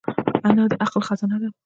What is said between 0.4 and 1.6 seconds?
انا د عقل خزانه ده